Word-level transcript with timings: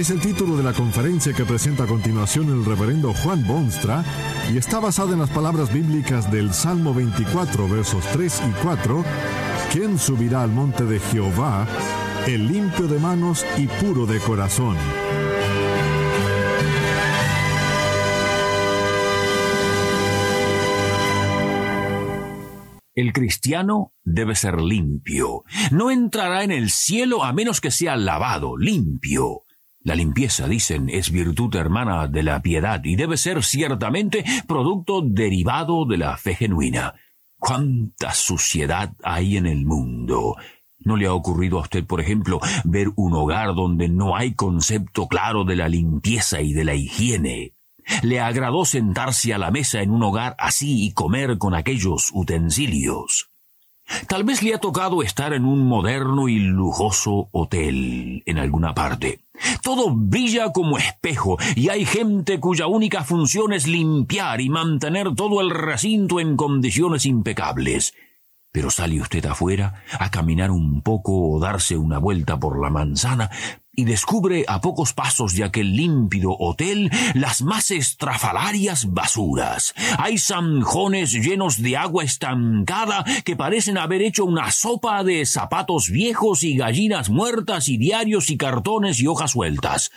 es 0.00 0.10
el 0.10 0.20
título 0.20 0.56
de 0.56 0.64
la 0.64 0.72
conferencia 0.72 1.32
que 1.32 1.44
presenta 1.44 1.84
a 1.84 1.86
continuación 1.86 2.48
el 2.48 2.64
reverendo 2.64 3.14
Juan 3.14 3.46
Bonstra 3.46 4.04
y 4.52 4.56
está 4.56 4.80
basada 4.80 5.12
en 5.12 5.20
las 5.20 5.30
palabras 5.30 5.72
bíblicas 5.72 6.30
del 6.32 6.52
Salmo 6.52 6.92
24, 6.92 7.68
versos 7.68 8.04
3 8.12 8.42
y 8.48 8.62
4. 8.62 9.04
¿Quién 9.72 9.98
subirá 9.98 10.42
al 10.42 10.50
monte 10.50 10.84
de 10.84 10.98
Jehová? 10.98 11.68
El 12.26 12.48
limpio 12.48 12.88
de 12.88 12.98
manos 12.98 13.46
y 13.56 13.68
puro 13.68 14.04
de 14.06 14.18
corazón. 14.18 14.76
El 22.96 23.12
cristiano 23.12 23.92
debe 24.02 24.34
ser 24.34 24.60
limpio. 24.60 25.44
No 25.70 25.90
entrará 25.90 26.42
en 26.42 26.50
el 26.50 26.70
cielo 26.70 27.22
a 27.22 27.32
menos 27.32 27.60
que 27.60 27.70
sea 27.70 27.96
lavado, 27.96 28.56
limpio. 28.56 29.43
La 29.84 29.94
limpieza, 29.94 30.48
dicen, 30.48 30.88
es 30.88 31.10
virtud 31.10 31.54
hermana 31.54 32.08
de 32.08 32.22
la 32.22 32.40
piedad 32.40 32.82
y 32.84 32.96
debe 32.96 33.18
ser 33.18 33.44
ciertamente 33.44 34.24
producto 34.48 35.02
derivado 35.02 35.84
de 35.84 35.98
la 35.98 36.16
fe 36.16 36.34
genuina. 36.34 36.94
¿Cuánta 37.38 38.14
suciedad 38.14 38.94
hay 39.02 39.36
en 39.36 39.44
el 39.44 39.66
mundo? 39.66 40.36
¿No 40.78 40.96
le 40.96 41.06
ha 41.06 41.12
ocurrido 41.12 41.58
a 41.58 41.62
usted, 41.62 41.84
por 41.84 42.00
ejemplo, 42.00 42.40
ver 42.64 42.92
un 42.96 43.12
hogar 43.12 43.54
donde 43.54 43.90
no 43.90 44.16
hay 44.16 44.32
concepto 44.32 45.06
claro 45.06 45.44
de 45.44 45.56
la 45.56 45.68
limpieza 45.68 46.40
y 46.40 46.54
de 46.54 46.64
la 46.64 46.74
higiene? 46.74 47.52
Le 48.02 48.20
agradó 48.20 48.64
sentarse 48.64 49.34
a 49.34 49.38
la 49.38 49.50
mesa 49.50 49.82
en 49.82 49.90
un 49.90 50.02
hogar 50.02 50.34
así 50.38 50.86
y 50.86 50.92
comer 50.92 51.36
con 51.36 51.54
aquellos 51.54 52.10
utensilios. 52.14 53.33
Tal 54.08 54.24
vez 54.24 54.42
le 54.42 54.54
ha 54.54 54.58
tocado 54.58 55.02
estar 55.02 55.32
en 55.32 55.44
un 55.44 55.66
moderno 55.66 56.28
y 56.28 56.38
lujoso 56.38 57.28
hotel 57.32 58.22
en 58.26 58.38
alguna 58.38 58.74
parte. 58.74 59.20
Todo 59.62 59.90
brilla 59.94 60.52
como 60.52 60.78
espejo 60.78 61.36
y 61.54 61.68
hay 61.68 61.84
gente 61.84 62.40
cuya 62.40 62.66
única 62.66 63.04
función 63.04 63.52
es 63.52 63.66
limpiar 63.66 64.40
y 64.40 64.48
mantener 64.48 65.14
todo 65.14 65.40
el 65.40 65.50
recinto 65.50 66.20
en 66.20 66.36
condiciones 66.36 67.06
impecables. 67.06 67.94
Pero 68.52 68.70
sale 68.70 69.00
usted 69.00 69.26
afuera 69.26 69.82
a 69.98 70.10
caminar 70.10 70.50
un 70.50 70.80
poco 70.80 71.30
o 71.30 71.40
darse 71.40 71.76
una 71.76 71.98
vuelta 71.98 72.38
por 72.38 72.62
la 72.62 72.70
manzana 72.70 73.30
y 73.76 73.84
descubre 73.84 74.44
a 74.48 74.60
pocos 74.60 74.92
pasos 74.92 75.34
de 75.34 75.44
aquel 75.44 75.76
límpido 75.76 76.36
hotel 76.38 76.90
las 77.14 77.42
más 77.42 77.70
estrafalarias 77.70 78.92
basuras. 78.92 79.74
Hay 79.98 80.18
zanjones 80.18 81.12
llenos 81.12 81.60
de 81.62 81.76
agua 81.76 82.04
estancada 82.04 83.04
que 83.24 83.36
parecen 83.36 83.78
haber 83.78 84.02
hecho 84.02 84.24
una 84.24 84.50
sopa 84.50 85.02
de 85.04 85.26
zapatos 85.26 85.90
viejos 85.90 86.42
y 86.42 86.56
gallinas 86.56 87.10
muertas 87.10 87.68
y 87.68 87.76
diarios 87.76 88.30
y 88.30 88.36
cartones 88.36 89.00
y 89.00 89.06
hojas 89.06 89.32
sueltas. 89.32 89.90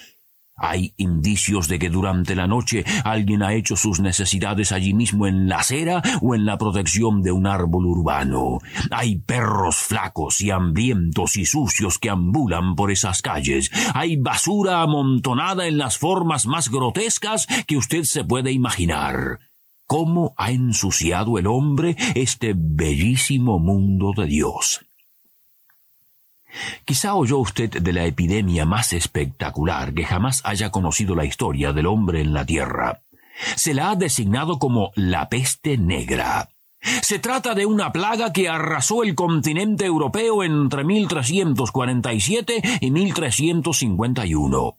Hay 0.58 0.94
indicios 0.98 1.68
de 1.68 1.78
que 1.78 1.90
durante 1.90 2.36
la 2.36 2.48
noche 2.48 2.84
alguien 3.04 3.44
ha 3.44 3.54
hecho 3.54 3.76
sus 3.76 4.00
necesidades 4.00 4.72
allí 4.72 4.94
mismo 4.94 5.28
en 5.28 5.48
la 5.48 5.60
acera 5.60 6.02
o 6.22 6.34
en 6.34 6.46
la 6.46 6.58
protección 6.58 7.22
de 7.22 7.32
un 7.32 7.46
árbol 7.46 7.86
urbano. 7.86 8.58
Hay 8.90 9.18
perros 9.18 9.78
flacos 9.78 10.42
y 10.42 10.50
hambrientos 10.50 11.38
y 11.38 11.46
sucios 11.46 12.00
que 12.00 12.10
ambulan 12.10 12.76
por 12.76 12.92
esas 12.92 13.22
calles. 13.22 13.72
Hay 13.94 14.18
basura 14.18 14.82
amontonada 14.82 15.68
en 15.68 15.78
las 15.78 15.98
formas 15.98 16.48
más 16.48 16.70
grotescas 16.70 17.48
que 17.68 17.78
usted 17.78 18.04
se 18.04 18.24
puede 18.24 18.52
imaginar. 18.52 19.40
¿Cómo 19.86 20.34
ha 20.38 20.52
ensuciado 20.52 21.38
el 21.38 21.48
hombre 21.48 21.96
este 22.16 22.54
bellísimo 22.58 23.60
mundo 23.60 24.12
de 24.18 24.26
Dios? 24.26 24.87
Quizá 26.86 27.16
oyó 27.16 27.40
usted 27.40 27.70
de 27.82 27.94
la 27.94 28.06
epidemia 28.06 28.66
más 28.66 28.94
espectacular 28.94 29.94
que 29.94 30.06
jamás 30.06 30.42
haya 30.44 30.72
conocido 30.72 31.16
la 31.16 31.26
historia 31.26 31.74
del 31.74 31.88
hombre 31.88 32.22
en 32.22 32.34
la 32.34 32.46
Tierra. 32.46 33.02
Se 33.56 33.74
la 33.74 33.92
ha 33.92 33.96
designado 33.96 34.60
como 34.60 34.92
la 34.96 35.30
peste 35.30 35.78
negra. 35.78 36.50
Se 37.02 37.20
trata 37.20 37.54
de 37.54 37.66
una 37.66 37.92
plaga 37.92 38.32
que 38.32 38.50
arrasó 38.50 39.04
el 39.04 39.16
continente 39.16 39.86
europeo 39.86 40.44
entre 40.44 40.84
1347 40.84 42.62
y 42.82 42.92
1351. 42.92 44.78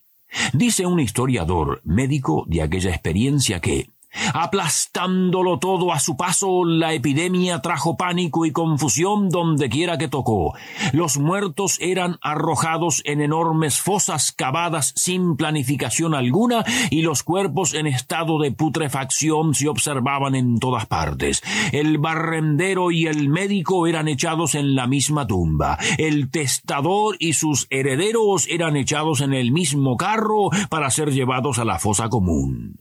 Dice 0.53 0.87
un 0.87 1.00
historiador 1.00 1.81
médico 1.84 2.44
de 2.47 2.62
aquella 2.62 2.91
experiencia 2.91 3.61
que 3.61 3.91
Aplastándolo 4.35 5.59
todo 5.59 5.93
a 5.93 6.01
su 6.01 6.17
paso, 6.17 6.65
la 6.65 6.93
epidemia 6.93 7.61
trajo 7.61 7.97
pánico 7.97 8.47
y 8.47 8.53
confusión 8.53 9.29
donde 9.29 9.69
quiera 9.69 9.99
que 9.99 10.09
tocó. 10.09 10.55
Los 10.93 11.19
muertos 11.19 11.79
eran 11.81 12.19
arrojados 12.23 13.03
en 13.05 13.21
enormes 13.21 13.81
fosas 13.81 14.33
cavadas 14.33 14.93
sin 14.97 15.37
planificación 15.37 16.15
alguna 16.15 16.65
y 16.91 17.03
los 17.03 17.23
cuerpos 17.23 17.75
en 17.75 17.87
estado 17.87 18.39
de 18.39 18.53
putrefacción 18.53 19.55
se 19.55 19.69
observaban 19.69 20.35
en 20.35 20.59
todas 20.59 20.87
partes. 20.87 21.43
El 21.73 21.99
barrendero 21.99 22.91
y 22.91 23.07
el 23.07 23.29
médico 23.29 23.87
eran 23.87 24.09
echados 24.09 24.55
en 24.55 24.75
la 24.75 24.87
misma 24.87 25.27
tumba. 25.27 25.79
El 25.99 26.31
testador 26.31 27.17
y 27.19 27.35
sus 27.35 27.67
herederos 27.71 28.47
eran 28.49 28.77
echados 28.77 29.21
en 29.21 29.35
el 29.35 29.53
mismo 29.53 29.97
carro 29.97 30.51
para 30.69 30.91
ser 30.91 31.13
llevados 31.13 31.59
a 31.59 31.65
la 31.65 31.79
fosa 31.79 32.09
común 32.09 32.79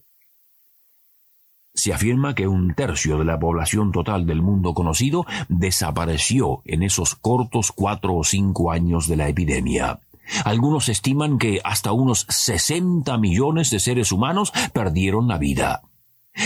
se 1.78 1.92
afirma 1.92 2.34
que 2.34 2.48
un 2.48 2.74
tercio 2.74 3.18
de 3.18 3.24
la 3.24 3.38
población 3.38 3.92
total 3.92 4.26
del 4.26 4.42
mundo 4.42 4.74
conocido 4.74 5.24
desapareció 5.48 6.60
en 6.64 6.82
esos 6.82 7.14
cortos 7.14 7.70
cuatro 7.70 8.16
o 8.16 8.24
cinco 8.24 8.72
años 8.72 9.06
de 9.06 9.16
la 9.16 9.28
epidemia. 9.28 10.00
Algunos 10.44 10.88
estiman 10.88 11.38
que 11.38 11.60
hasta 11.62 11.92
unos 11.92 12.26
60 12.30 13.16
millones 13.18 13.70
de 13.70 13.78
seres 13.78 14.10
humanos 14.10 14.52
perdieron 14.72 15.28
la 15.28 15.38
vida. 15.38 15.82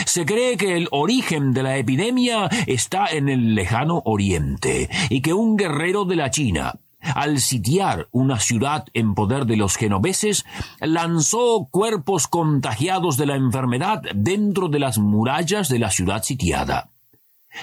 Se 0.05 0.27
cree 0.27 0.59
que 0.59 0.77
el 0.77 0.89
origen 0.91 1.55
de 1.55 1.63
la 1.63 1.79
epidemia 1.79 2.51
está 2.67 3.07
en 3.07 3.31
el 3.31 3.55
lejano 3.55 4.03
oriente 4.05 4.91
y 5.09 5.23
que 5.23 5.33
un 5.33 5.57
guerrero 5.57 6.05
de 6.05 6.17
la 6.17 6.31
China, 6.31 6.75
al 7.15 7.41
sitiar 7.41 8.09
una 8.13 8.39
ciudad 8.39 8.87
en 8.95 9.15
poder 9.15 9.47
de 9.47 9.57
los 9.57 9.77
genoveses, 9.77 10.45
lanzó 10.81 11.69
cuerpos 11.71 12.29
contagiados 12.29 13.17
de 13.17 13.27
la 13.27 13.37
enfermedad 13.37 14.03
dentro 14.15 14.69
de 14.69 14.79
las 14.79 14.99
murallas 14.99 15.69
de 15.69 15.79
la 15.79 15.91
ciudad 15.91 16.23
sitiada. 16.23 16.91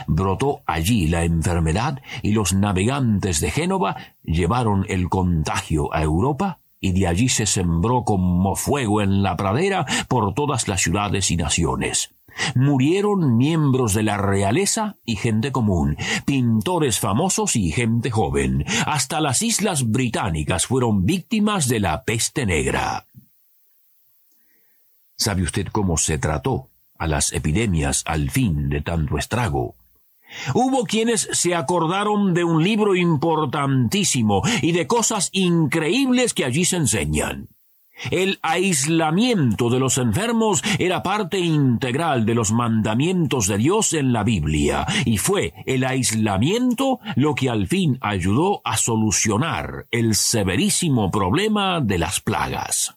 Brotó 0.07 0.61
allí 0.66 1.07
la 1.07 1.23
enfermedad 1.23 2.01
y 2.22 2.31
los 2.31 2.53
navegantes 2.53 3.39
de 3.39 3.51
Génova 3.51 3.95
llevaron 4.23 4.85
el 4.88 5.09
contagio 5.09 5.94
a 5.94 6.03
Europa 6.03 6.59
y 6.79 6.91
de 6.94 7.07
allí 7.07 7.29
se 7.29 7.45
sembró 7.45 8.03
como 8.03 8.55
fuego 8.55 9.01
en 9.01 9.23
la 9.23 9.35
pradera 9.35 9.85
por 10.07 10.33
todas 10.33 10.67
las 10.67 10.81
ciudades 10.81 11.31
y 11.31 11.38
naciones. 11.38 12.13
Murieron 12.55 13.38
miembros 13.38 13.94
de 13.94 14.03
la 14.03 14.17
realeza 14.17 14.97
y 15.05 15.16
gente 15.16 15.51
común, 15.51 15.97
pintores 16.25 17.00
famosos 17.00 17.55
y 17.55 17.72
gente 17.72 18.11
joven. 18.11 18.66
Hasta 18.85 19.22
las 19.22 19.41
islas 19.41 19.89
británicas 19.89 20.66
fueron 20.66 21.05
víctimas 21.05 21.67
de 21.67 21.79
la 21.79 22.03
peste 22.03 22.45
negra. 22.45 23.07
¿Sabe 25.16 25.43
usted 25.43 25.67
cómo 25.67 25.97
se 25.97 26.17
trató 26.17 26.69
a 26.97 27.08
las 27.08 27.34
epidemias 27.34 28.03
al 28.05 28.29
fin 28.29 28.69
de 28.69 28.81
tanto 28.81 29.17
estrago? 29.17 29.75
Hubo 30.53 30.85
quienes 30.85 31.28
se 31.31 31.55
acordaron 31.55 32.34
de 32.34 32.43
un 32.43 32.64
libro 32.64 32.96
importantísimo 32.96 34.43
y 34.61 34.72
de 34.72 34.87
cosas 34.87 35.29
increíbles 35.31 36.34
que 36.34 36.46
allí 36.46 36.66
se 36.66 36.78
enseñan. 36.78 37.49
El 38.11 38.40
aislamiento 38.41 39.69
de 39.69 39.79
los 39.79 39.97
enfermos 39.97 40.61
era 40.78 41.03
parte 41.03 41.40
integral 41.40 42.25
de 42.25 42.35
los 42.35 42.51
mandamientos 42.51 43.47
de 43.47 43.57
Dios 43.57 43.93
en 43.93 44.13
la 44.13 44.23
Biblia, 44.23 44.85
y 45.05 45.17
fue 45.17 45.53
el 45.66 45.84
aislamiento 45.84 46.99
lo 47.16 47.35
que 47.35 47.49
al 47.49 47.67
fin 47.67 47.97
ayudó 48.01 48.61
a 48.63 48.78
solucionar 48.78 49.87
el 49.91 50.16
severísimo 50.16 51.11
problema 51.11 51.81
de 51.81 51.97
las 51.97 52.19
plagas. 52.19 52.96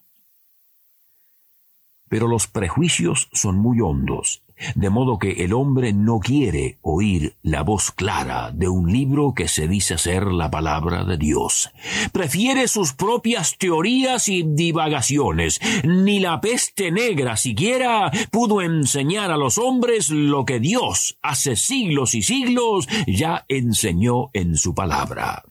Pero 2.07 2.27
los 2.27 2.47
prejuicios 2.47 3.27
son 3.33 3.57
muy 3.57 3.81
hondos, 3.81 4.42
de 4.75 4.89
modo 4.89 5.19
que 5.19 5.43
el 5.43 5.53
hombre 5.53 5.93
no 5.93 6.19
quiere 6.19 6.77
oír 6.81 7.35
la 7.41 7.63
voz 7.63 7.91
clara 7.91 8.51
de 8.51 8.67
un 8.67 8.91
libro 8.91 9.33
que 9.33 9.47
se 9.47 9.67
dice 9.67 9.97
ser 9.97 10.27
la 10.27 10.49
palabra 10.49 11.03
de 11.03 11.17
Dios. 11.17 11.71
Prefiere 12.11 12.67
sus 12.67 12.93
propias 12.93 13.57
teorías 13.57 14.27
y 14.27 14.43
divagaciones. 14.43 15.59
Ni 15.83 16.19
la 16.19 16.41
peste 16.41 16.91
negra 16.91 17.37
siquiera 17.37 18.11
pudo 18.31 18.61
enseñar 18.61 19.31
a 19.31 19.37
los 19.37 19.57
hombres 19.57 20.09
lo 20.09 20.45
que 20.45 20.59
Dios 20.59 21.17
hace 21.21 21.55
siglos 21.55 22.15
y 22.15 22.21
siglos 22.21 22.87
ya 23.07 23.45
enseñó 23.47 24.29
en 24.33 24.57
su 24.57 24.73
palabra. 24.73 25.43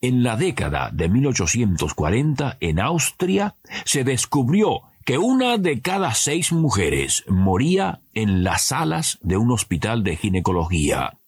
En 0.00 0.22
la 0.22 0.36
década 0.36 0.90
de 0.92 1.08
1840 1.08 2.58
en 2.60 2.78
Austria 2.78 3.56
se 3.86 4.04
descubrió 4.04 4.82
que 5.04 5.18
una 5.18 5.58
de 5.58 5.80
cada 5.80 6.14
seis 6.14 6.52
mujeres 6.52 7.24
moría 7.28 8.00
en 8.14 8.44
las 8.44 8.62
salas 8.62 9.18
de 9.22 9.36
un 9.36 9.50
hospital 9.50 10.02
de 10.02 10.16
ginecología. 10.16 11.18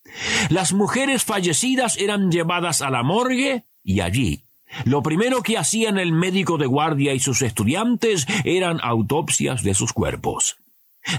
Las 0.48 0.72
mujeres 0.72 1.24
fallecidas 1.24 1.96
eran 1.98 2.30
llevadas 2.30 2.80
a 2.80 2.90
la 2.90 3.02
morgue 3.02 3.64
y 3.82 4.00
allí 4.00 4.44
lo 4.84 5.02
primero 5.02 5.42
que 5.42 5.58
hacían 5.58 5.98
el 5.98 6.12
médico 6.12 6.58
de 6.58 6.66
guardia 6.66 7.14
y 7.14 7.20
sus 7.20 7.42
estudiantes 7.42 8.26
eran 8.44 8.80
autopsias 8.82 9.62
de 9.62 9.74
sus 9.74 9.92
cuerpos. 9.92 10.56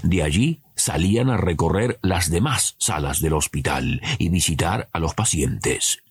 De 0.02 0.22
allí 0.22 0.60
salían 0.76 1.30
a 1.30 1.38
recorrer 1.38 1.98
las 2.02 2.30
demás 2.30 2.76
salas 2.78 3.20
del 3.20 3.32
hospital 3.32 4.02
y 4.18 4.28
visitar 4.28 4.88
a 4.92 4.98
los 4.98 5.14
pacientes 5.14 6.02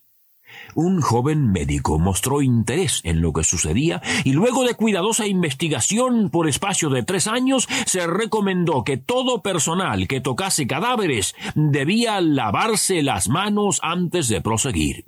un 0.74 1.00
joven 1.00 1.50
médico 1.50 1.98
mostró 1.98 2.42
interés 2.42 3.00
en 3.04 3.20
lo 3.20 3.32
que 3.32 3.44
sucedía 3.44 4.02
y 4.24 4.32
luego 4.32 4.64
de 4.64 4.74
cuidadosa 4.74 5.26
investigación 5.26 6.30
por 6.30 6.48
espacio 6.48 6.90
de 6.90 7.02
tres 7.02 7.26
años 7.26 7.68
se 7.86 8.06
recomendó 8.06 8.84
que 8.84 8.96
todo 8.96 9.42
personal 9.42 10.08
que 10.08 10.20
tocase 10.20 10.66
cadáveres 10.66 11.34
debía 11.54 12.20
lavarse 12.20 13.02
las 13.02 13.28
manos 13.28 13.80
antes 13.82 14.28
de 14.28 14.40
proseguir. 14.40 15.06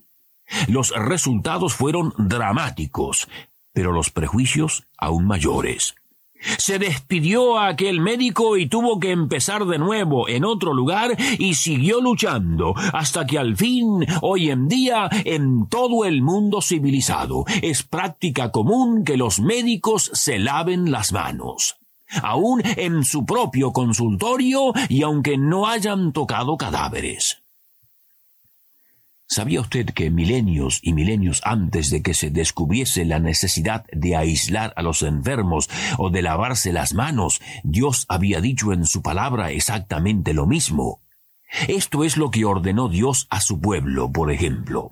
Los 0.69 0.91
resultados 0.91 1.75
fueron 1.75 2.13
dramáticos, 2.19 3.29
pero 3.73 3.93
los 3.93 4.11
prejuicios 4.11 4.87
aún 4.99 5.27
mayores. 5.27 5.95
Se 6.59 6.79
despidió 6.79 7.59
a 7.59 7.69
aquel 7.69 8.01
médico 8.01 8.57
y 8.57 8.67
tuvo 8.67 8.99
que 8.99 9.11
empezar 9.11 9.67
de 9.67 9.79
nuevo 9.79 10.29
en 10.29 10.45
otro 10.45 10.73
lugar 10.73 11.17
y 11.39 11.55
siguió 11.55 12.01
luchando 12.01 12.75
hasta 12.93 13.27
que 13.27 13.39
al 13.39 13.57
fin, 13.57 14.07
hoy 14.23 14.51
en 14.51 14.69
día, 14.69 15.09
en 15.25 15.67
todo 15.69 16.05
el 16.05 16.23
mundo 16.23 16.61
civilizado, 16.63 17.45
es 17.63 17.83
práctica 17.83 18.51
común 18.51 19.05
que 19.05 19.17
los 19.17 19.41
médicos 19.41 20.11
se 20.15 20.39
laven 20.39 20.91
las 20.91 21.13
manos 21.13 21.77
aún 22.23 22.63
en 22.65 23.05
su 23.05 23.25
propio 23.25 23.73
consultorio 23.73 24.73
y 24.89 25.03
aunque 25.03 25.39
no 25.39 25.69
hayan 25.69 26.13
tocado 26.13 26.57
cadáveres. 26.57 27.43
¿Sabía 29.33 29.61
usted 29.61 29.87
que 29.87 30.11
milenios 30.11 30.81
y 30.83 30.93
milenios 30.93 31.41
antes 31.45 31.89
de 31.89 32.03
que 32.03 32.15
se 32.15 32.31
descubriese 32.31 33.05
la 33.05 33.21
necesidad 33.21 33.85
de 33.93 34.17
aislar 34.17 34.73
a 34.75 34.83
los 34.83 35.03
enfermos 35.03 35.71
o 35.99 36.11
de 36.11 36.21
lavarse 36.21 36.73
las 36.73 36.95
manos, 36.95 37.41
Dios 37.63 38.07
había 38.09 38.41
dicho 38.41 38.73
en 38.73 38.87
su 38.87 39.03
palabra 39.03 39.53
exactamente 39.53 40.35
lo 40.35 40.49
mismo? 40.49 40.99
Esto 41.69 42.03
es 42.03 42.17
lo 42.17 42.33
que 42.33 42.45
ordenó 42.45 42.89
Dios 42.89 43.29
a 43.31 43.41
su 43.41 43.61
pueblo, 43.61 44.11
por 44.11 44.33
ejemplo. 44.33 44.91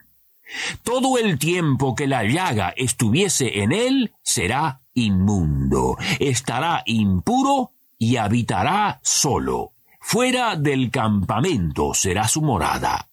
Todo 0.84 1.18
el 1.18 1.40
tiempo 1.40 1.96
que 1.96 2.06
la 2.06 2.22
llaga 2.22 2.72
estuviese 2.76 3.64
en 3.64 3.72
él 3.72 4.12
será 4.22 4.82
inmundo, 4.94 5.96
estará 6.20 6.84
impuro 6.86 7.72
y 7.98 8.18
habitará 8.18 9.00
solo. 9.02 9.72
Fuera 10.00 10.54
del 10.54 10.92
campamento 10.92 11.92
será 11.92 12.28
su 12.28 12.40
morada. 12.40 13.07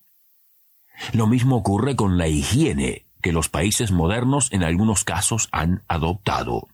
Lo 1.16 1.28
mismo 1.28 1.56
ocurre 1.56 1.96
con 1.96 2.18
la 2.18 2.28
higiene 2.28 3.06
que 3.22 3.32
los 3.32 3.48
países 3.48 3.94
modernos 3.94 4.52
en 4.52 4.64
algunos 4.64 5.06
casos 5.06 5.48
han 5.54 5.82
adoptado. 5.88 6.68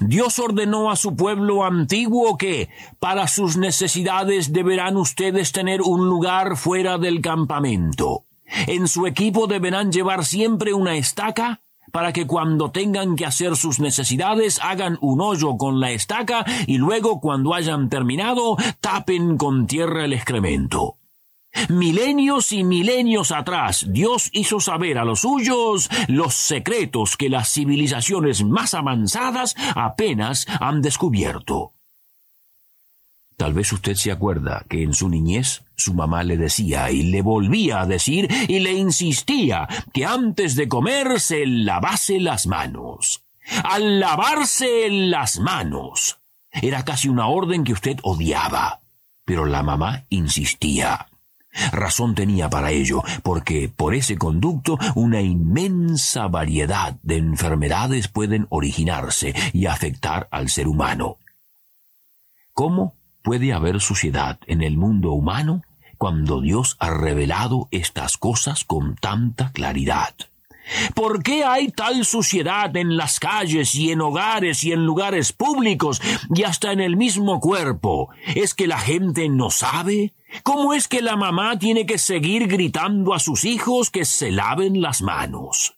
Dios 0.00 0.38
ordenó 0.38 0.90
a 0.90 0.96
su 0.96 1.14
pueblo 1.14 1.62
antiguo 1.62 2.38
que, 2.38 2.70
para 2.98 3.28
sus 3.28 3.58
necesidades, 3.58 4.50
deberán 4.50 4.96
ustedes 4.96 5.52
tener 5.52 5.82
un 5.82 6.08
lugar 6.08 6.56
fuera 6.56 6.96
del 6.96 7.20
campamento. 7.20 8.24
En 8.66 8.88
su 8.88 9.06
equipo 9.06 9.46
deberán 9.46 9.92
llevar 9.92 10.24
siempre 10.24 10.72
una 10.72 10.96
estaca 10.96 11.60
para 11.92 12.14
que 12.14 12.26
cuando 12.26 12.70
tengan 12.70 13.14
que 13.14 13.26
hacer 13.26 13.56
sus 13.56 13.78
necesidades 13.78 14.58
hagan 14.62 14.96
un 15.02 15.20
hoyo 15.20 15.58
con 15.58 15.80
la 15.80 15.90
estaca 15.90 16.46
y 16.66 16.78
luego 16.78 17.20
cuando 17.20 17.52
hayan 17.52 17.90
terminado 17.90 18.56
tapen 18.80 19.36
con 19.36 19.66
tierra 19.66 20.06
el 20.06 20.14
excremento. 20.14 20.96
Milenios 21.68 22.52
y 22.52 22.64
milenios 22.64 23.30
atrás, 23.30 23.86
Dios 23.88 24.30
hizo 24.32 24.58
saber 24.60 24.98
a 24.98 25.04
los 25.04 25.20
suyos 25.20 25.90
los 26.08 26.34
secretos 26.34 27.16
que 27.16 27.28
las 27.28 27.52
civilizaciones 27.52 28.42
más 28.44 28.74
avanzadas 28.74 29.54
apenas 29.74 30.46
han 30.60 30.80
descubierto. 30.80 31.72
Tal 33.36 33.54
vez 33.54 33.72
usted 33.72 33.94
se 33.94 34.12
acuerda 34.12 34.64
que 34.68 34.82
en 34.82 34.94
su 34.94 35.08
niñez 35.08 35.64
su 35.74 35.94
mamá 35.94 36.22
le 36.22 36.36
decía 36.36 36.90
y 36.90 37.02
le 37.02 37.22
volvía 37.22 37.80
a 37.80 37.86
decir 37.86 38.28
y 38.48 38.60
le 38.60 38.72
insistía 38.72 39.68
que 39.92 40.06
antes 40.06 40.54
de 40.54 40.68
comer 40.68 41.20
se 41.20 41.46
lavase 41.46 42.20
las 42.20 42.46
manos. 42.46 43.24
Al 43.64 43.98
lavarse 43.98 44.88
las 44.90 45.40
manos. 45.40 46.18
Era 46.52 46.84
casi 46.84 47.08
una 47.08 47.26
orden 47.26 47.64
que 47.64 47.72
usted 47.72 47.98
odiaba. 48.02 48.80
Pero 49.24 49.46
la 49.46 49.62
mamá 49.62 50.04
insistía. 50.08 51.08
Razón 51.72 52.14
tenía 52.14 52.48
para 52.48 52.70
ello, 52.70 53.02
porque 53.22 53.70
por 53.74 53.94
ese 53.94 54.16
conducto 54.16 54.78
una 54.94 55.20
inmensa 55.20 56.26
variedad 56.28 56.96
de 57.02 57.18
enfermedades 57.18 58.08
pueden 58.08 58.46
originarse 58.48 59.34
y 59.52 59.66
afectar 59.66 60.28
al 60.30 60.48
ser 60.48 60.66
humano. 60.68 61.18
¿Cómo 62.52 62.96
puede 63.22 63.52
haber 63.52 63.80
suciedad 63.80 64.38
en 64.46 64.62
el 64.62 64.76
mundo 64.76 65.12
humano 65.12 65.62
cuando 65.98 66.40
Dios 66.40 66.76
ha 66.80 66.90
revelado 66.90 67.68
estas 67.70 68.16
cosas 68.16 68.64
con 68.64 68.96
tanta 68.96 69.52
claridad? 69.52 70.14
¿Por 70.94 71.22
qué 71.22 71.44
hay 71.44 71.68
tal 71.68 72.04
suciedad 72.04 72.76
en 72.76 72.96
las 72.96 73.20
calles 73.20 73.74
y 73.74 73.90
en 73.90 74.00
hogares 74.00 74.64
y 74.64 74.72
en 74.72 74.86
lugares 74.86 75.32
públicos 75.32 76.00
y 76.34 76.44
hasta 76.44 76.72
en 76.72 76.80
el 76.80 76.96
mismo 76.96 77.40
cuerpo? 77.40 78.10
¿Es 78.34 78.54
que 78.54 78.66
la 78.66 78.78
gente 78.78 79.28
no 79.28 79.50
sabe? 79.50 80.14
¿Cómo 80.42 80.72
es 80.72 80.88
que 80.88 81.02
la 81.02 81.16
mamá 81.16 81.58
tiene 81.58 81.84
que 81.84 81.98
seguir 81.98 82.46
gritando 82.46 83.14
a 83.14 83.18
sus 83.18 83.44
hijos 83.44 83.90
que 83.90 84.04
se 84.04 84.30
laven 84.30 84.80
las 84.80 85.02
manos? 85.02 85.76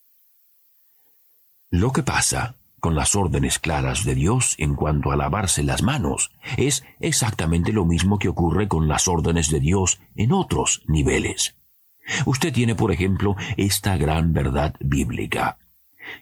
Lo 1.71 1.93
que 1.93 2.03
pasa 2.03 2.57
con 2.79 2.95
las 2.95 3.17
órdenes 3.17 3.59
claras 3.59 4.05
de 4.05 4.15
Dios 4.15 4.55
en 4.59 4.75
cuanto 4.75 5.11
a 5.11 5.17
lavarse 5.17 5.63
las 5.63 5.83
manos 5.83 6.33
es 6.57 6.85
exactamente 7.01 7.73
lo 7.73 7.85
mismo 7.85 8.19
que 8.19 8.29
ocurre 8.29 8.69
con 8.69 8.89
las 8.89 9.09
órdenes 9.09 9.51
de 9.51 9.59
Dios 9.59 10.01
en 10.15 10.33
otros 10.33 10.83
niveles. 10.87 11.57
Usted 12.27 12.53
tiene, 12.53 12.75
por 12.75 12.93
ejemplo, 12.93 13.37
esta 13.57 13.97
gran 13.97 14.33
verdad 14.33 14.75
bíblica. 14.81 15.59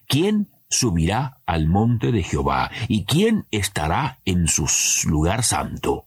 ¿Quién 0.07 0.49
subirá 0.69 1.41
al 1.47 1.67
monte 1.67 2.13
de 2.13 2.23
Jehová 2.23 2.71
y 2.89 3.05
quién 3.05 3.47
estará 3.51 4.21
en 4.25 4.49
su 4.49 4.67
lugar 5.09 5.43
santo? 5.43 6.07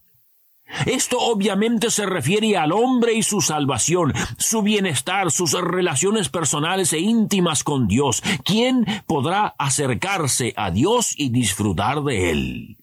Esto 0.85 1.19
obviamente 1.19 1.91
se 1.91 2.05
refiere 2.05 2.57
al 2.57 2.71
hombre 2.71 3.13
y 3.13 3.23
su 3.23 3.39
salvación, 3.39 4.13
su 4.37 4.61
bienestar, 4.61 5.31
sus 5.31 5.51
relaciones 5.53 6.29
personales 6.29 6.91
e 6.93 6.99
íntimas 6.99 7.63
con 7.63 7.87
Dios. 7.87 8.23
¿Quién 8.43 8.85
podrá 9.05 9.55
acercarse 9.59 10.53
a 10.57 10.71
Dios 10.71 11.13
y 11.17 11.29
disfrutar 11.29 12.03
de 12.03 12.31
Él? 12.31 12.77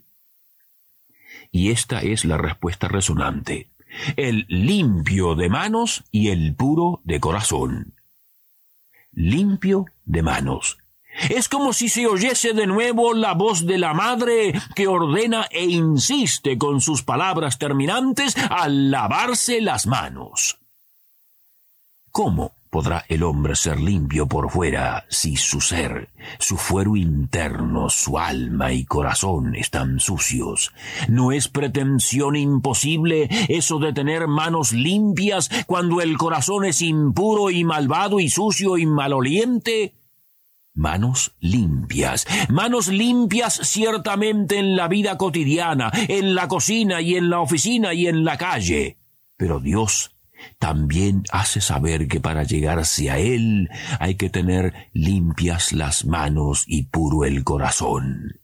Y 1.51 1.71
esta 1.71 2.01
es 2.01 2.25
la 2.25 2.39
respuesta 2.39 2.89
resonante 2.89 3.72
el 4.17 4.47
limpio 4.49 5.35
de 5.35 5.49
manos 5.49 6.05
y 6.11 6.29
el 6.29 6.55
puro 6.55 7.01
de 7.05 7.21
corazón. 7.21 7.95
Limpio 9.13 9.87
de 10.05 10.23
manos. 10.23 10.79
Es 11.29 11.49
como 11.49 11.73
si 11.73 11.89
se 11.89 12.07
oyese 12.07 12.55
de 12.55 12.67
nuevo 12.67 13.13
la 13.13 13.35
voz 13.35 13.67
de 13.67 13.79
la 13.79 13.93
madre 13.93 14.55
que 14.75 14.87
ordena 14.87 15.47
e 15.51 15.65
insiste 15.67 16.57
con 16.57 16.81
sus 16.81 17.03
palabras 17.03 17.59
terminantes 17.59 18.35
al 18.51 18.91
lavarse 18.91 19.61
las 19.61 19.87
manos. 19.87 20.59
¿Cómo? 22.11 22.53
Podrá 22.73 23.05
el 23.11 23.23
hombre 23.23 23.55
ser 23.55 23.79
limpio 23.79 24.27
por 24.27 24.51
fuera 24.51 25.05
si 25.11 25.37
su 25.37 25.61
ser, 25.61 26.09
su 26.39 26.57
fuero 26.57 26.97
interno, 26.97 27.91
su 27.91 28.19
alma 28.19 28.73
y 28.73 28.87
corazón 28.87 29.55
están 29.55 30.01
sucios? 30.01 30.73
¿No 31.07 31.33
es 31.33 31.49
pretensión 31.49 32.35
imposible 32.35 33.29
eso 33.51 33.79
de 33.79 33.93
tener 33.93 34.27
manos 34.27 34.73
limpias 34.73 35.51
cuando 35.67 36.01
el 36.01 36.17
corazón 36.17 36.65
es 36.65 36.81
impuro 36.81 37.51
y 37.51 37.63
malvado 37.63 38.21
y 38.21 38.31
sucio 38.31 38.79
y 38.79 38.87
maloliente? 38.87 39.95
manos 40.75 41.35
limpias, 41.41 42.27
manos 42.49 42.89
limpias 42.89 43.61
ciertamente 43.65 44.59
en 44.59 44.75
la 44.75 44.89
vida 44.89 45.19
cotidiana, 45.19 45.93
en 46.09 46.35
la 46.35 46.49
cocina 46.49 47.03
y 47.03 47.17
en 47.17 47.29
la 47.29 47.41
oficina 47.41 47.93
y 47.93 48.07
en 48.07 48.25
la 48.25 48.39
calle. 48.39 48.97
Pero 49.37 49.61
Dios 49.61 50.12
también 50.59 51.25
hace 51.31 51.61
saber 51.61 52.09
que 52.09 52.21
para 52.21 52.43
llegarse 52.43 53.11
a 53.11 53.19
Él 53.19 53.71
hay 53.99 54.17
que 54.17 54.31
tener 54.31 54.89
limpias 54.93 55.73
las 55.73 56.05
manos 56.05 56.65
y 56.67 56.85
puro 56.85 57.25
el 57.25 57.45
corazón. 57.45 58.43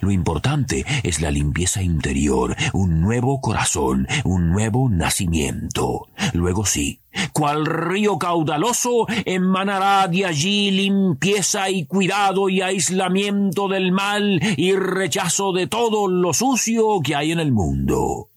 Lo 0.00 0.10
importante 0.10 0.84
es 1.02 1.20
la 1.20 1.30
limpieza 1.30 1.82
interior, 1.82 2.56
un 2.72 3.00
nuevo 3.00 3.40
corazón, 3.40 4.06
un 4.24 4.50
nuevo 4.50 4.88
nacimiento. 4.88 6.06
Luego 6.32 6.64
sí, 6.64 7.02
cual 7.32 7.66
río 7.66 8.18
caudaloso 8.18 9.06
emanará 9.24 10.08
de 10.08 10.24
allí 10.24 10.70
limpieza 10.70 11.68
y 11.70 11.84
cuidado 11.84 12.48
y 12.48 12.62
aislamiento 12.62 13.68
del 13.68 13.92
mal 13.92 14.40
y 14.56 14.72
rechazo 14.72 15.52
de 15.52 15.66
todo 15.66 16.08
lo 16.08 16.32
sucio 16.32 17.00
que 17.02 17.14
hay 17.14 17.32
en 17.32 17.40
el 17.40 17.52
mundo. 17.52 18.30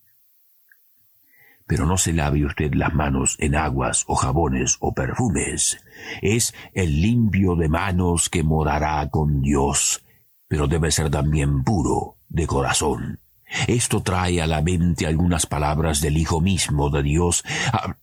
Pero 1.70 1.86
no 1.86 2.00
se 2.00 2.14
lave 2.14 2.44
usted 2.44 2.74
las 2.74 2.96
manos 2.96 3.36
en 3.38 3.56
aguas 3.56 4.04
o 4.08 4.16
jabones 4.16 4.78
o 4.80 4.92
perfumes. 4.92 5.78
Es 6.24 6.56
el 6.74 7.00
limpio 7.00 7.56
de 7.56 7.70
manos 7.70 8.28
que 8.28 8.42
morará 8.42 9.08
con 9.12 9.44
Dios, 9.44 10.04
pero 10.48 10.66
debe 10.66 10.90
ser 10.90 11.12
también 11.12 11.64
puro 11.64 12.18
de 12.28 12.48
corazón. 12.48 13.20
Esto 13.68 14.02
trae 14.02 14.42
a 14.42 14.48
la 14.48 14.64
mente 14.64 15.06
algunas 15.06 15.46
palabras 15.46 16.02
del 16.02 16.18
Hijo 16.18 16.42
mismo 16.42 16.90
de 16.90 17.04
Dios, 17.04 17.44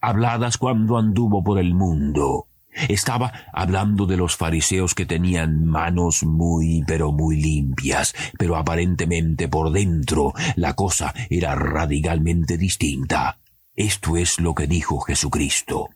habladas 0.00 0.58
cuando 0.58 0.96
anduvo 0.96 1.42
por 1.42 1.58
el 1.58 1.74
mundo. 1.74 2.46
Estaba 2.88 3.32
hablando 3.52 4.06
de 4.06 4.16
los 4.16 4.36
fariseos 4.36 4.94
que 4.94 5.06
tenían 5.06 5.64
manos 5.64 6.22
muy 6.22 6.84
pero 6.86 7.10
muy 7.10 7.36
limpias, 7.36 8.14
pero 8.38 8.54
aparentemente 8.54 9.48
por 9.48 9.72
dentro 9.72 10.34
la 10.54 10.74
cosa 10.74 11.12
era 11.30 11.56
radicalmente 11.56 12.56
distinta. 12.56 13.40
Esto 13.76 14.16
es 14.16 14.40
lo 14.40 14.54
que 14.54 14.66
dijo 14.66 15.00
Jesucristo. 15.00 15.90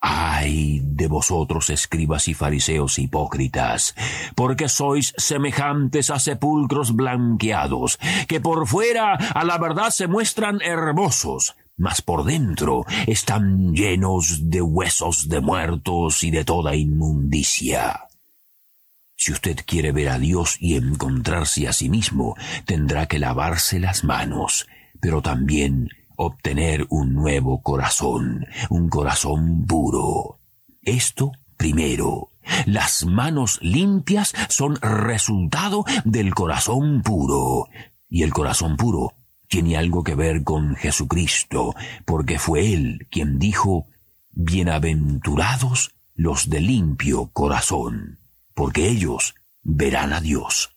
Ay 0.00 0.80
de 0.82 1.06
vosotros, 1.06 1.70
escribas 1.70 2.26
y 2.26 2.34
fariseos 2.34 2.98
hipócritas, 2.98 3.94
porque 4.34 4.68
sois 4.68 5.14
semejantes 5.16 6.10
a 6.10 6.18
sepulcros 6.18 6.96
blanqueados, 6.96 8.00
que 8.26 8.40
por 8.40 8.66
fuera 8.66 9.14
a 9.14 9.44
la 9.44 9.58
verdad 9.58 9.90
se 9.90 10.08
muestran 10.08 10.60
hermosos, 10.60 11.54
mas 11.76 12.02
por 12.02 12.24
dentro 12.24 12.84
están 13.06 13.72
llenos 13.72 14.50
de 14.50 14.60
huesos 14.60 15.28
de 15.28 15.40
muertos 15.40 16.24
y 16.24 16.32
de 16.32 16.44
toda 16.44 16.74
inmundicia. 16.74 18.08
Si 19.14 19.30
usted 19.30 19.60
quiere 19.64 19.92
ver 19.92 20.08
a 20.08 20.18
Dios 20.18 20.56
y 20.58 20.74
encontrarse 20.74 21.68
a 21.68 21.72
sí 21.72 21.88
mismo, 21.88 22.34
tendrá 22.64 23.06
que 23.06 23.20
lavarse 23.20 23.78
las 23.78 24.02
manos, 24.02 24.66
pero 25.00 25.22
también 25.22 25.88
obtener 26.16 26.86
un 26.90 27.14
nuevo 27.14 27.62
corazón, 27.62 28.46
un 28.70 28.88
corazón 28.88 29.64
puro. 29.66 30.38
Esto 30.82 31.32
primero. 31.56 32.28
Las 32.66 33.04
manos 33.06 33.58
limpias 33.62 34.34
son 34.48 34.76
resultado 34.76 35.84
del 36.04 36.34
corazón 36.34 37.02
puro. 37.02 37.68
Y 38.08 38.24
el 38.24 38.32
corazón 38.32 38.76
puro 38.76 39.14
tiene 39.48 39.76
algo 39.76 40.02
que 40.02 40.14
ver 40.14 40.42
con 40.42 40.74
Jesucristo, 40.74 41.74
porque 42.04 42.38
fue 42.38 42.72
Él 42.72 43.06
quien 43.10 43.38
dijo, 43.38 43.86
Bienaventurados 44.30 45.94
los 46.14 46.48
de 46.48 46.60
limpio 46.60 47.30
corazón, 47.32 48.18
porque 48.54 48.88
ellos 48.88 49.34
verán 49.62 50.12
a 50.12 50.20
Dios. 50.20 50.76